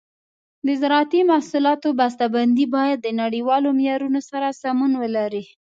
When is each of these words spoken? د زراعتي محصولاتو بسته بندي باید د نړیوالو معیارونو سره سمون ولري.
د 0.65 0.67
زراعتي 0.81 1.21
محصولاتو 1.31 1.89
بسته 1.99 2.25
بندي 2.35 2.65
باید 2.75 2.97
د 3.01 3.07
نړیوالو 3.21 3.69
معیارونو 3.77 4.19
سره 4.29 4.47
سمون 4.61 4.91
ولري. 5.01 5.43